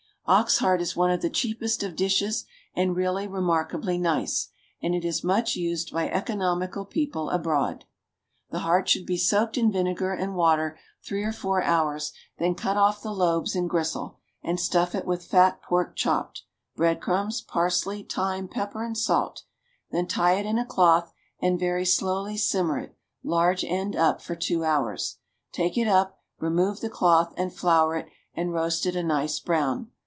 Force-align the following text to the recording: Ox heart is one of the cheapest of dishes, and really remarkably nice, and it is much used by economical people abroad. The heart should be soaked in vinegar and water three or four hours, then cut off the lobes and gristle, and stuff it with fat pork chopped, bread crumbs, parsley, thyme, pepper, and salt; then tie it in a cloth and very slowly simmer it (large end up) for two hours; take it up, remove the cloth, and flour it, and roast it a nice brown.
Ox 0.27 0.59
heart 0.59 0.79
is 0.79 0.95
one 0.95 1.11
of 1.11 1.21
the 1.21 1.29
cheapest 1.31 1.83
of 1.83 1.93
dishes, 1.95 2.45
and 2.73 2.95
really 2.95 3.27
remarkably 3.27 3.97
nice, 3.97 4.47
and 4.81 4.95
it 4.95 5.03
is 5.03 5.25
much 5.25 5.57
used 5.57 5.91
by 5.91 6.07
economical 6.07 6.85
people 6.85 7.29
abroad. 7.31 7.83
The 8.49 8.59
heart 8.59 8.87
should 8.87 9.05
be 9.05 9.17
soaked 9.17 9.57
in 9.57 9.73
vinegar 9.73 10.13
and 10.13 10.35
water 10.37 10.77
three 11.05 11.23
or 11.25 11.33
four 11.33 11.61
hours, 11.63 12.13
then 12.37 12.55
cut 12.55 12.77
off 12.77 13.01
the 13.01 13.11
lobes 13.11 13.55
and 13.57 13.69
gristle, 13.69 14.19
and 14.41 14.57
stuff 14.57 14.95
it 14.95 15.05
with 15.05 15.25
fat 15.25 15.61
pork 15.61 15.97
chopped, 15.97 16.43
bread 16.77 17.01
crumbs, 17.01 17.41
parsley, 17.41 18.01
thyme, 18.01 18.47
pepper, 18.47 18.85
and 18.85 18.97
salt; 18.97 19.43
then 19.89 20.07
tie 20.07 20.35
it 20.39 20.45
in 20.45 20.57
a 20.57 20.65
cloth 20.65 21.11
and 21.41 21.59
very 21.59 21.83
slowly 21.85 22.37
simmer 22.37 22.79
it 22.79 22.95
(large 23.21 23.65
end 23.65 23.97
up) 23.97 24.21
for 24.21 24.35
two 24.37 24.63
hours; 24.63 25.17
take 25.51 25.77
it 25.77 25.89
up, 25.89 26.19
remove 26.39 26.79
the 26.79 26.89
cloth, 26.89 27.33
and 27.35 27.53
flour 27.53 27.97
it, 27.97 28.07
and 28.33 28.53
roast 28.53 28.85
it 28.85 28.95
a 28.95 29.03
nice 29.03 29.37
brown. 29.37 29.89